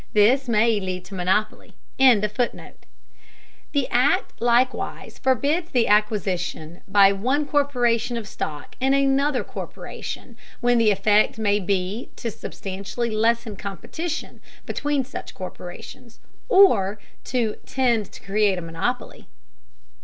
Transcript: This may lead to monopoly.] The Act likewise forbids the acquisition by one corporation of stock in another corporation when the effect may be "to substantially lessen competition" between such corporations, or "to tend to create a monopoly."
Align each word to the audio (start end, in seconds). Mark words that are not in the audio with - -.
This 0.13 0.47
may 0.49 0.79
lead 0.79 1.05
to 1.05 1.13
monopoly.] 1.13 1.75
The 1.99 2.57
Act 3.91 4.41
likewise 4.41 5.19
forbids 5.19 5.69
the 5.69 5.87
acquisition 5.87 6.81
by 6.87 7.11
one 7.13 7.45
corporation 7.45 8.17
of 8.17 8.27
stock 8.27 8.75
in 8.79 8.95
another 8.95 9.43
corporation 9.43 10.37
when 10.59 10.79
the 10.79 10.89
effect 10.89 11.37
may 11.37 11.59
be 11.59 12.09
"to 12.15 12.31
substantially 12.31 13.11
lessen 13.11 13.55
competition" 13.55 14.41
between 14.65 15.05
such 15.05 15.35
corporations, 15.35 16.19
or 16.49 16.97
"to 17.25 17.57
tend 17.67 18.11
to 18.13 18.23
create 18.23 18.57
a 18.57 18.61
monopoly." 18.63 19.27